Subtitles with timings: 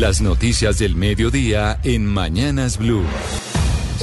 [0.00, 3.04] Las noticias del mediodía en Mañanas Blue.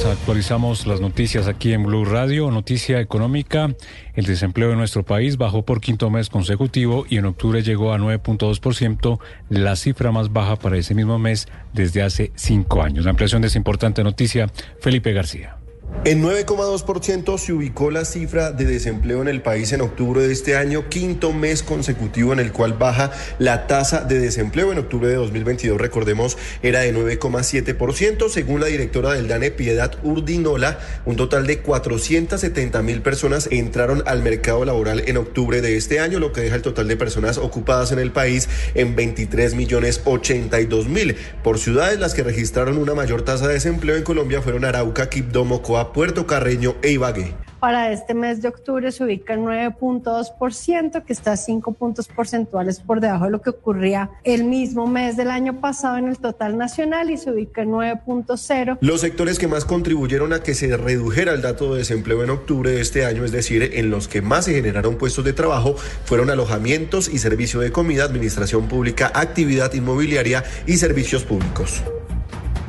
[0.08, 2.52] Actualizamos las noticias aquí en Blue Radio.
[2.52, 3.74] Noticia económica.
[4.14, 7.98] El desempleo en nuestro país bajó por quinto mes consecutivo y en octubre llegó a
[7.98, 13.04] 9.2%, la cifra más baja para ese mismo mes desde hace cinco años.
[13.04, 14.46] La ampliación de esta importante noticia,
[14.80, 15.57] Felipe García.
[16.04, 20.56] En 9,2% se ubicó la cifra de desempleo en el país en octubre de este
[20.56, 24.72] año, quinto mes consecutivo en el cual baja la tasa de desempleo.
[24.72, 28.30] En octubre de 2022, recordemos, era de 9,7%.
[28.30, 34.22] Según la directora del DANE, Piedad Urdinola, un total de 470 mil personas entraron al
[34.22, 37.92] mercado laboral en octubre de este año, lo que deja el total de personas ocupadas
[37.92, 41.16] en el país en 23 millones 82 mil.
[41.42, 45.44] Por ciudades, las que registraron una mayor tasa de desempleo en Colombia fueron Arauca, Quibdó,
[45.44, 47.34] Mocoa, Puerto Carreño e Ibagué.
[47.60, 53.00] Para este mes de octubre se ubica en 9.2%, que está 5 puntos porcentuales por
[53.00, 57.10] debajo de lo que ocurría el mismo mes del año pasado en el total nacional
[57.10, 58.78] y se ubica en 9.0.
[58.80, 62.70] Los sectores que más contribuyeron a que se redujera el dato de desempleo en octubre
[62.70, 66.30] de este año, es decir, en los que más se generaron puestos de trabajo, fueron
[66.30, 71.82] alojamientos y servicio de comida, administración pública, actividad inmobiliaria y servicios públicos.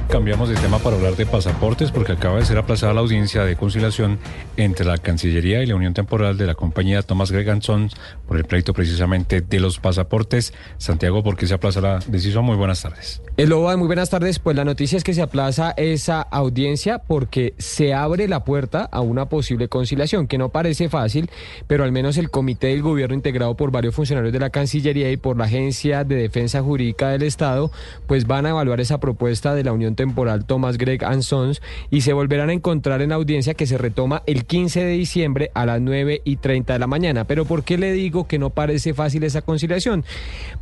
[0.10, 3.56] Cambiamos de tema para hablar de pasaportes porque acaba de ser aplazada la audiencia de
[3.56, 4.18] conciliación
[4.58, 7.92] entre la Cancillería y la Unión Temporal de la compañía Thomas Greganson
[8.28, 10.52] por el pleito precisamente de los pasaportes.
[10.80, 12.44] Santiago, ¿por qué se aplaza la decisión?
[12.44, 13.22] Muy buenas tardes.
[13.38, 14.40] Eloba, muy buenas tardes.
[14.40, 19.02] Pues la noticia es que se aplaza esa audiencia porque se abre la puerta a
[19.02, 21.30] una posible conciliación, que no parece fácil,
[21.68, 25.18] pero al menos el comité del gobierno integrado por varios funcionarios de la Cancillería y
[25.18, 27.72] por la Agencia de Defensa Jurídica del Estado,
[28.08, 32.02] pues van a evaluar esa propuesta de la Unión temporal Thomas Gregg and Sons y
[32.02, 35.82] se volverán a encontrar en audiencia que se retoma el 15 de diciembre a las
[35.82, 37.26] 9 y 30 de la mañana.
[37.26, 40.06] Pero ¿por qué le digo que no parece fácil esa conciliación?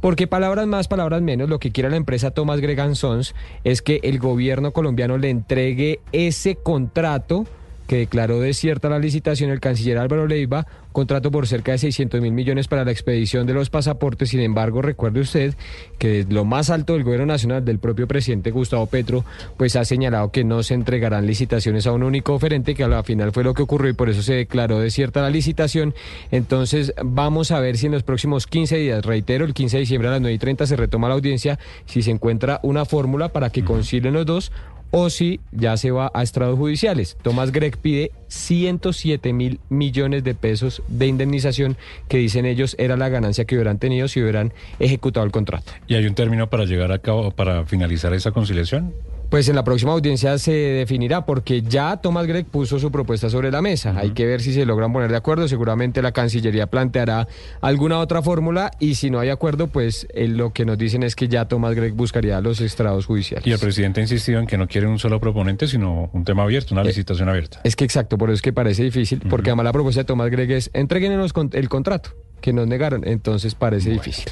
[0.01, 3.83] Porque palabras más, palabras menos, lo que quiere la empresa Thomas Gregg and Sons es
[3.83, 7.45] que el gobierno colombiano le entregue ese contrato
[7.87, 10.65] que declaró desierta la licitación el canciller Álvaro Leiva,
[10.97, 14.29] contrato por cerca de 600 mil millones para la expedición de los pasaportes.
[14.29, 15.53] Sin embargo, recuerde usted
[15.99, 19.23] que lo más alto del gobierno nacional del propio presidente Gustavo Petro,
[19.57, 23.31] pues ha señalado que no se entregarán licitaciones a un único oferente, que al final
[23.31, 25.93] fue lo que ocurrió y por eso se declaró desierta la licitación.
[26.31, 30.07] Entonces, vamos a ver si en los próximos 15 días, reitero, el 15 de diciembre
[30.07, 33.51] a las 9 y 30 se retoma la audiencia, si se encuentra una fórmula para
[33.51, 34.51] que concilien los dos
[34.91, 37.17] o si ya se va a estrados judiciales.
[37.21, 41.77] Tomás Gregg pide 107 mil millones de pesos de indemnización
[42.07, 45.71] que dicen ellos era la ganancia que hubieran tenido si hubieran ejecutado el contrato.
[45.87, 48.93] ¿Y hay un término para llegar a cabo, para finalizar esa conciliación?
[49.29, 53.51] Pues en la próxima audiencia se definirá porque ya Thomas Gregg puso su propuesta sobre
[53.51, 53.93] la mesa.
[53.97, 55.49] Hay que ver si se logran poner de acuerdo.
[55.49, 57.27] Seguramente la Cancillería planteará
[57.59, 61.13] alguna otra fórmula y si no hay acuerdo, pues eh, lo que nos dicen es
[61.13, 63.45] que ya Thomas Gregg buscaría los estrados judiciales.
[63.45, 66.43] Y el presidente ha insistido en que no quiere un solo proponente, sino un tema
[66.43, 67.59] abierto, una licitación abierta.
[67.65, 70.29] Es que exacto, por eso es que parece difícil, porque además la propuesta de Thomas
[70.31, 72.11] Gregg es entreguenos el contrato
[72.41, 74.31] que nos negaron, entonces parece difícil.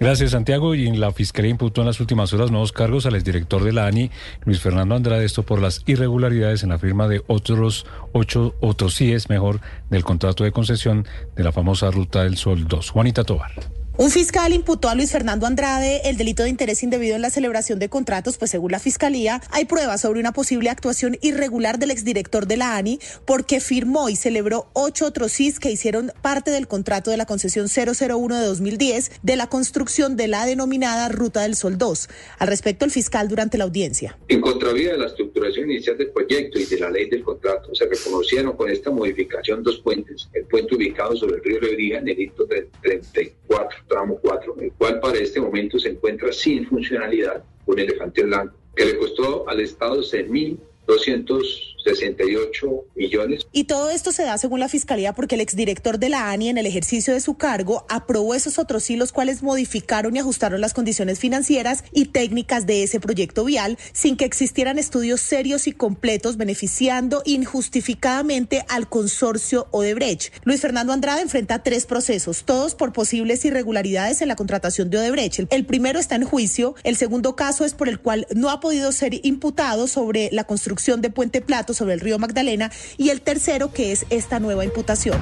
[0.00, 0.74] Gracias, Santiago.
[0.74, 4.10] Y la Fiscalía imputó en las últimas horas nuevos cargos al exdirector de la ANI,
[4.44, 9.28] Luis Fernando Andrade, esto por las irregularidades en la firma de otros ocho, otros CIES,
[9.28, 9.60] mejor,
[9.90, 12.90] del contrato de concesión de la famosa Ruta del Sol 2.
[12.90, 13.52] Juanita Tobar.
[13.98, 17.78] Un fiscal imputó a Luis Fernando Andrade el delito de interés indebido en la celebración
[17.78, 22.46] de contratos, pues según la fiscalía hay pruebas sobre una posible actuación irregular del exdirector
[22.46, 27.10] de la ANI porque firmó y celebró ocho otros CIS que hicieron parte del contrato
[27.10, 31.78] de la concesión 001 de 2010 de la construcción de la denominada Ruta del Sol
[31.78, 32.08] 2.
[32.38, 34.18] Al respecto, el fiscal durante la audiencia.
[34.28, 37.86] En contravía de la estructuración inicial del proyecto y de la ley del contrato, se
[37.86, 40.28] reconocieron con esta modificación dos puentes.
[40.34, 43.65] El puente ubicado sobre el río Lebrija en el hito de 34
[44.06, 48.84] tramo 4, el cual para este momento se encuentra sin funcionalidad, un elefante blanco, que
[48.84, 53.46] le costó al Estado 6.200 68 millones.
[53.52, 56.58] Y todo esto se da según la Fiscalía porque el exdirector de la ANI en
[56.58, 61.18] el ejercicio de su cargo aprobó esos otros hilos cuales modificaron y ajustaron las condiciones
[61.18, 67.22] financieras y técnicas de ese proyecto vial sin que existieran estudios serios y completos beneficiando
[67.24, 70.32] injustificadamente al consorcio Odebrecht.
[70.44, 75.46] Luis Fernando Andrade enfrenta tres procesos, todos por posibles irregularidades en la contratación de Odebrecht.
[75.50, 78.92] El primero está en juicio, el segundo caso es por el cual no ha podido
[78.92, 83.72] ser imputado sobre la construcción de Puente Platos sobre el río Magdalena y el tercero
[83.72, 85.18] que es esta nueva imputación.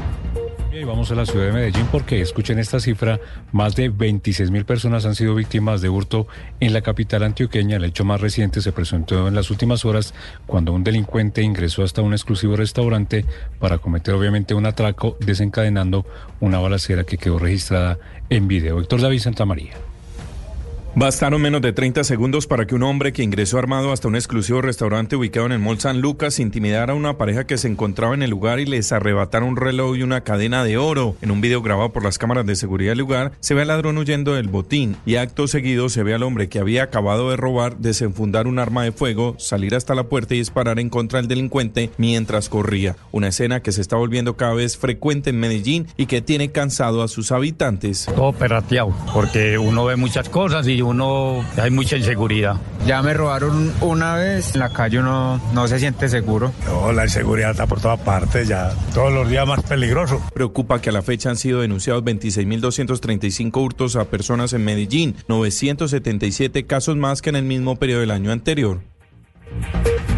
[0.74, 3.20] Y vamos a la ciudad de Medellín porque escuchen esta cifra,
[3.52, 6.26] más de 26 mil personas han sido víctimas de hurto
[6.58, 7.76] en la capital antioqueña.
[7.76, 10.14] El hecho más reciente se presentó en las últimas horas
[10.46, 13.24] cuando un delincuente ingresó hasta un exclusivo restaurante
[13.60, 16.06] para cometer obviamente un atraco desencadenando
[16.40, 17.98] una balacera que quedó registrada
[18.28, 18.80] en video.
[18.80, 19.93] Héctor David Santamaría.
[20.96, 24.62] Bastaron menos de 30 segundos para que un hombre que ingresó armado hasta un exclusivo
[24.62, 28.22] restaurante ubicado en el Mall San Lucas intimidara a una pareja que se encontraba en
[28.22, 31.16] el lugar y les arrebatara un reloj y una cadena de oro.
[31.20, 33.98] En un video grabado por las cámaras de seguridad del lugar, se ve al ladrón
[33.98, 37.78] huyendo del botín y acto seguido se ve al hombre que había acabado de robar
[37.78, 41.90] desenfundar un arma de fuego, salir hasta la puerta y disparar en contra del delincuente
[41.98, 42.94] mientras corría.
[43.10, 47.02] Una escena que se está volviendo cada vez frecuente en Medellín y que tiene cansado
[47.02, 48.06] a sus habitantes.
[48.14, 52.56] Todo perateado, porque uno ve muchas cosas y uno hay mucha inseguridad.
[52.86, 56.52] Ya me robaron una vez, en la calle uno no se siente seguro.
[56.66, 60.20] No, la inseguridad está por todas partes, ya todos los días más peligroso.
[60.34, 66.66] Preocupa que a la fecha han sido denunciados 26.235 hurtos a personas en Medellín, 977
[66.66, 68.80] casos más que en el mismo periodo del año anterior.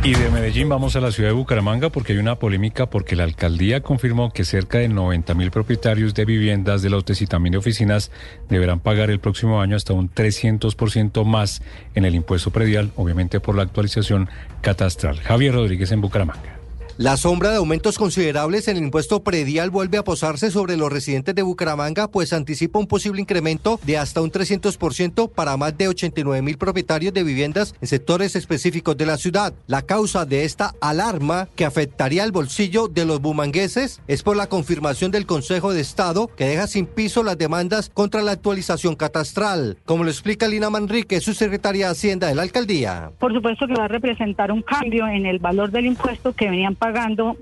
[0.07, 3.25] Y de Medellín vamos a la ciudad de Bucaramanga porque hay una polémica porque la
[3.25, 7.59] alcaldía confirmó que cerca de 90 mil propietarios de viviendas, de lotes y también de
[7.59, 8.13] oficinas
[8.49, 11.61] deberán pagar el próximo año hasta un 300% más
[11.97, 14.29] en el impuesto predial, obviamente por la actualización
[14.61, 15.19] catastral.
[15.19, 16.56] Javier Rodríguez en Bucaramanga.
[16.99, 21.35] La sombra de aumentos considerables en el impuesto predial vuelve a posarse sobre los residentes
[21.35, 26.41] de Bucaramanga, pues anticipa un posible incremento de hasta un 300% para más de 89
[26.41, 29.53] mil propietarios de viviendas en sectores específicos de la ciudad.
[29.67, 34.47] La causa de esta alarma que afectaría el bolsillo de los bumangueses es por la
[34.47, 39.77] confirmación del Consejo de Estado que deja sin piso las demandas contra la actualización catastral.
[39.85, 43.11] Como lo explica Lina Manrique, su secretaria de Hacienda de la alcaldía.
[43.19, 46.75] Por supuesto que va a representar un cambio en el valor del impuesto que venían
[46.75, 46.86] pagando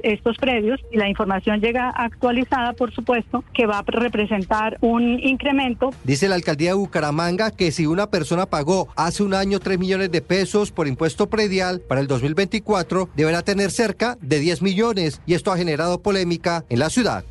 [0.02, 5.90] estos predios y la información llega actualizada, por supuesto, que va a representar un incremento.
[6.04, 10.10] Dice la alcaldía de Bucaramanga que si una persona pagó hace un año 3 millones
[10.10, 15.34] de pesos por impuesto predial para el 2024, deberá tener cerca de 10 millones y
[15.34, 17.24] esto ha generado polémica en la ciudad.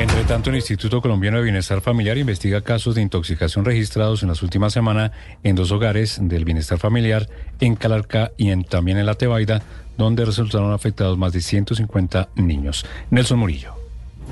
[0.00, 4.42] Entre tanto, el Instituto Colombiano de Bienestar Familiar investiga casos de intoxicación registrados en las
[4.42, 5.10] últimas semanas
[5.42, 7.28] en dos hogares del bienestar familiar,
[7.60, 9.62] en Calarca y en, también en La Tebaida,
[10.04, 12.86] donde resultaron afectados más de 150 niños.
[13.10, 13.74] Nelson Murillo.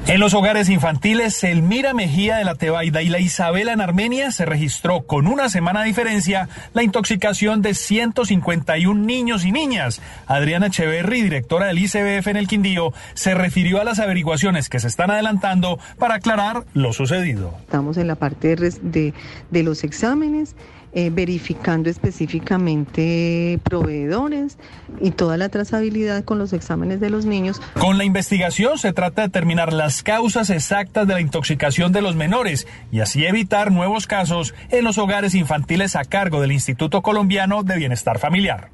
[0.07, 4.47] En los hogares infantiles, Elmira Mejía de la Tebaida y la Isabela en Armenia se
[4.47, 10.01] registró con una semana de diferencia la intoxicación de 151 niños y niñas.
[10.27, 14.89] Adriana Echeverry, directora del ICBF en el Quindío, se refirió a las averiguaciones que se
[14.89, 17.55] están adelantando para aclarar lo sucedido.
[17.61, 19.13] Estamos en la parte de,
[19.51, 20.55] de los exámenes
[20.93, 24.59] eh, verificando específicamente proveedores
[25.01, 27.61] y toda la trazabilidad con los exámenes de los niños.
[27.79, 32.17] Con la investigación se trata de determinar las causas exactas de la intoxicación de los
[32.17, 37.63] menores y así evitar nuevos casos en los hogares infantiles a cargo del Instituto Colombiano
[37.63, 38.71] de Bienestar Familiar.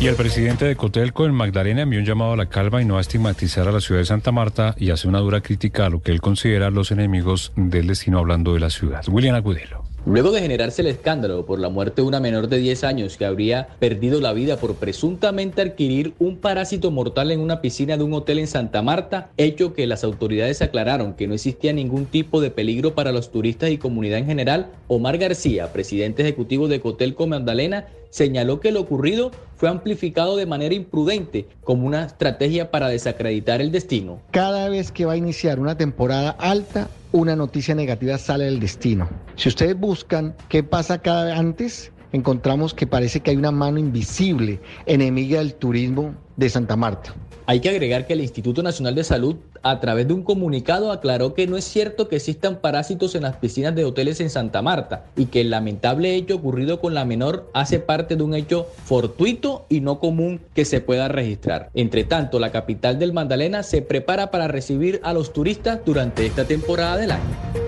[0.00, 2.96] Y el presidente de Cotelco en Magdalena envió un llamado a la calma y no
[2.96, 6.00] a estigmatizar a la ciudad de Santa Marta y hace una dura crítica a lo
[6.00, 9.04] que él considera los enemigos del destino hablando de la ciudad.
[9.08, 9.79] William Agudelo.
[10.06, 13.26] Luego de generarse el escándalo por la muerte de una menor de 10 años que
[13.26, 18.14] habría perdido la vida por presuntamente adquirir un parásito mortal en una piscina de un
[18.14, 22.50] hotel en Santa Marta, hecho que las autoridades aclararon que no existía ningún tipo de
[22.50, 27.88] peligro para los turistas y comunidad en general, Omar García, presidente ejecutivo de Cotelco Magdalena,
[28.10, 33.72] señaló que lo ocurrido fue amplificado de manera imprudente como una estrategia para desacreditar el
[33.72, 34.20] destino.
[34.30, 39.08] Cada vez que va a iniciar una temporada alta, una noticia negativa sale del destino.
[39.36, 43.78] Si ustedes buscan qué pasa cada vez antes, encontramos que parece que hay una mano
[43.78, 47.14] invisible enemiga del turismo de Santa Marta.
[47.46, 51.34] Hay que agregar que el Instituto Nacional de Salud, a través de un comunicado, aclaró
[51.34, 55.04] que no es cierto que existan parásitos en las piscinas de hoteles en Santa Marta
[55.16, 59.66] y que el lamentable hecho ocurrido con la menor hace parte de un hecho fortuito
[59.68, 61.70] y no común que se pueda registrar.
[61.74, 66.44] Entre tanto, la capital del Magdalena se prepara para recibir a los turistas durante esta
[66.44, 67.59] temporada del año.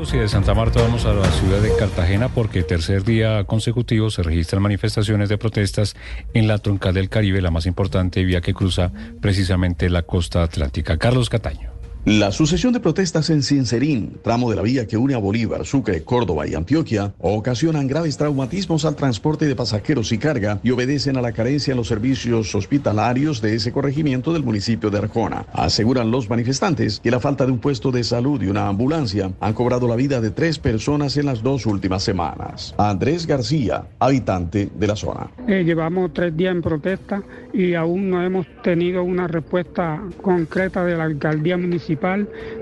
[0.00, 4.22] Y de Santa Marta vamos a la ciudad de Cartagena porque tercer día consecutivo se
[4.22, 5.96] registran manifestaciones de protestas
[6.34, 10.98] en la troncal del Caribe, la más importante vía que cruza precisamente la costa atlántica.
[10.98, 11.77] Carlos Cataño.
[12.08, 16.04] La sucesión de protestas en Sincerín, tramo de la vía que une a Bolívar, Sucre,
[16.04, 21.20] Córdoba y Antioquia, ocasionan graves traumatismos al transporte de pasajeros y carga y obedecen a
[21.20, 25.44] la carencia en los servicios hospitalarios de ese corregimiento del municipio de Arjona.
[25.52, 29.52] Aseguran los manifestantes que la falta de un puesto de salud y una ambulancia han
[29.52, 32.74] cobrado la vida de tres personas en las dos últimas semanas.
[32.78, 35.28] Andrés García, habitante de la zona.
[35.46, 37.22] Eh, llevamos tres días en protesta
[37.52, 41.97] y aún no hemos tenido una respuesta concreta de la alcaldía municipal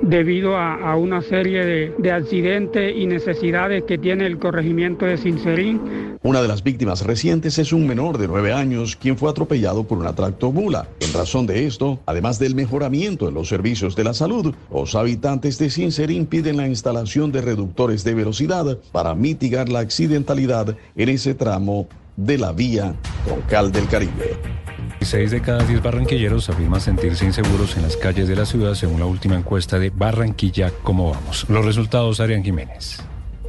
[0.03, 6.17] debido a, una serie de, de accidentes y necesidades que tiene el corregimiento de Sincerín.
[6.23, 9.99] Una de las víctimas recientes es un menor de nueve años quien fue atropellado por
[9.99, 10.89] una tractomula.
[11.01, 15.59] En razón de esto, además del mejoramiento en los servicios de la salud, los habitantes
[15.59, 21.35] de Sincerín piden la instalación de reductores de velocidad para mitigar la accidentalidad en ese
[21.35, 24.37] tramo de la vía troncal del Caribe.
[25.07, 28.99] Seis de cada diez barranquilleros afirman sentirse inseguros en las calles de la ciudad según
[28.99, 30.73] la última encuesta de Barranquilla.
[30.83, 31.49] ¿Cómo vamos?
[31.49, 32.99] Los resultados, Arián Jiménez.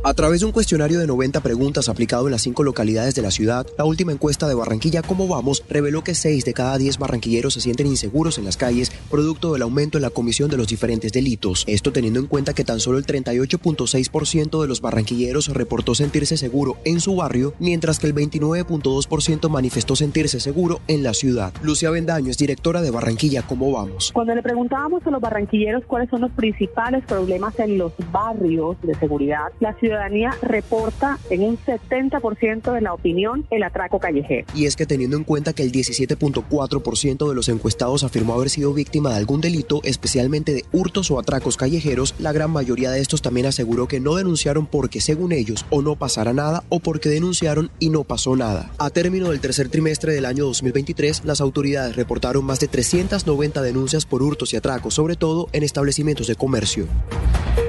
[0.08, 3.30] A través de un cuestionario de 90 preguntas aplicado en las cinco localidades de la
[3.30, 7.56] ciudad, la última encuesta de Barranquilla Cómo Vamos reveló que 6 de cada 10 barranquilleros
[7.56, 11.12] se sienten inseguros en las calles producto del aumento en la comisión de los diferentes
[11.12, 11.66] delitos.
[11.68, 16.78] Esto teniendo en cuenta que tan solo el 38.6% de los barranquilleros reportó sentirse seguro
[16.86, 21.52] en su barrio, mientras que el 29.2% manifestó sentirse seguro en la ciudad.
[21.62, 24.14] Lucia Bendaño es directora de Barranquilla Cómo Vamos.
[24.14, 28.96] Cuando le preguntábamos a los barranquilleros cuáles son los principales problemas en los barrios de
[28.96, 34.46] seguridad, la ciudad ciudadanía reporta en un 70% de la opinión el atraco callejero.
[34.54, 38.74] Y es que teniendo en cuenta que el 17.4% de los encuestados afirmó haber sido
[38.74, 43.22] víctima de algún delito, especialmente de hurtos o atracos callejeros, la gran mayoría de estos
[43.22, 47.72] también aseguró que no denunciaron porque según ellos o no pasara nada o porque denunciaron
[47.80, 48.72] y no pasó nada.
[48.78, 54.06] A término del tercer trimestre del año 2023, las autoridades reportaron más de 390 denuncias
[54.06, 56.88] por hurtos y atracos, sobre todo en establecimientos de comercio.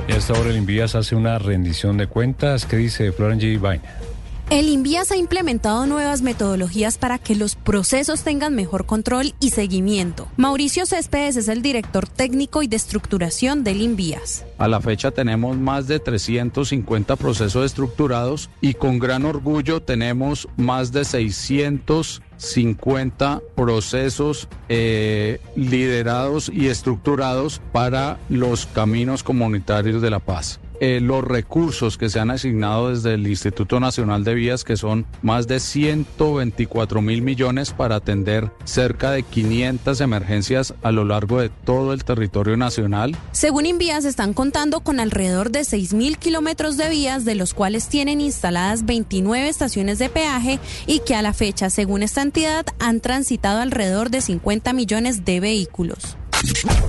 [0.08, 2.64] Y hasta ahora el Invías hace una rendición de cuentas.
[2.64, 3.60] ¿Qué dice Florence G.
[3.60, 3.82] Vaina?
[4.50, 10.26] El Invías ha implementado nuevas metodologías para que los procesos tengan mejor control y seguimiento.
[10.38, 14.46] Mauricio Céspedes es el director técnico y de estructuración del Invías.
[14.56, 20.92] A la fecha tenemos más de 350 procesos estructurados y con gran orgullo tenemos más
[20.92, 30.58] de 650 procesos eh, liderados y estructurados para los caminos comunitarios de la paz.
[30.80, 35.06] Eh, los recursos que se han asignado desde el Instituto Nacional de Vías, que son
[35.22, 41.48] más de 124 mil millones para atender cerca de 500 emergencias a lo largo de
[41.48, 43.16] todo el territorio nacional.
[43.32, 47.88] Según Invías, están contando con alrededor de 6 mil kilómetros de vías, de los cuales
[47.88, 53.00] tienen instaladas 29 estaciones de peaje y que a la fecha, según esta entidad, han
[53.00, 56.17] transitado alrededor de 50 millones de vehículos.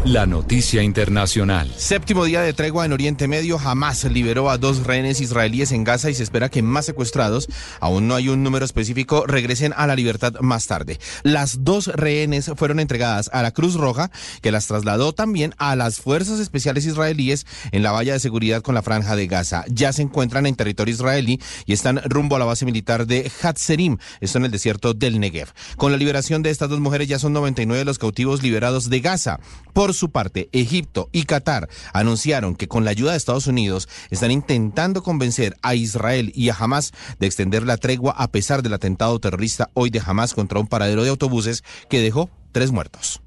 [0.05, 1.71] La noticia internacional.
[1.75, 3.57] Séptimo día de tregua en Oriente Medio.
[3.57, 7.47] Jamás liberó a dos rehenes israelíes en Gaza y se espera que más secuestrados,
[7.79, 10.99] aún no hay un número específico, regresen a la libertad más tarde.
[11.23, 14.09] Las dos rehenes fueron entregadas a la Cruz Roja,
[14.41, 18.75] que las trasladó también a las fuerzas especiales israelíes en la valla de seguridad con
[18.75, 19.63] la franja de Gaza.
[19.67, 23.97] Ya se encuentran en territorio israelí y están rumbo a la base militar de Hatzerim,
[24.21, 25.53] esto en el desierto del Negev.
[25.75, 29.38] Con la liberación de estas dos mujeres ya son 99 los cautivos liberados de Gaza.
[29.73, 34.31] Por su parte, Egipto y Qatar anunciaron que con la ayuda de Estados Unidos están
[34.31, 39.19] intentando convencer a Israel y a Hamas de extender la tregua a pesar del atentado
[39.19, 43.21] terrorista hoy de Hamas contra un paradero de autobuses que dejó tres muertos.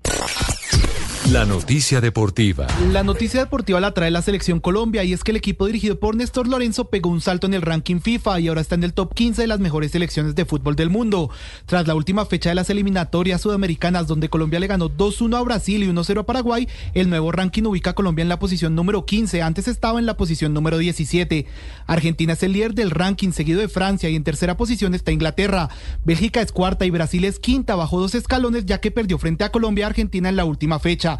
[1.30, 2.66] La noticia deportiva.
[2.90, 6.16] La noticia deportiva la trae la selección Colombia y es que el equipo dirigido por
[6.16, 9.14] Néstor Lorenzo pegó un salto en el ranking FIFA y ahora está en el top
[9.14, 11.30] 15 de las mejores selecciones de fútbol del mundo.
[11.66, 15.84] Tras la última fecha de las eliminatorias sudamericanas donde Colombia le ganó 2-1 a Brasil
[15.84, 19.42] y 1-0 a Paraguay, el nuevo ranking ubica a Colombia en la posición número 15,
[19.42, 21.46] antes estaba en la posición número 17.
[21.86, 25.70] Argentina es el líder del ranking seguido de Francia y en tercera posición está Inglaterra.
[26.04, 29.52] Bélgica es cuarta y Brasil es quinta bajo dos escalones ya que perdió frente a
[29.52, 31.11] Colombia Argentina en la última fecha.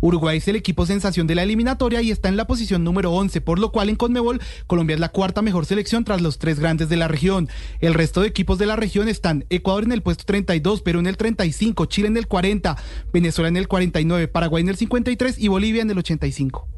[0.00, 3.40] Uruguay es el equipo sensación de la eliminatoria y está en la posición número 11,
[3.40, 6.88] por lo cual en Conmebol Colombia es la cuarta mejor selección tras los tres grandes
[6.88, 7.48] de la región.
[7.80, 11.06] El resto de equipos de la región están Ecuador en el puesto 32, Perú en
[11.06, 12.76] el 35, Chile en el 40,
[13.12, 16.77] Venezuela en el 49, Paraguay en el 53 y Bolivia en el 85.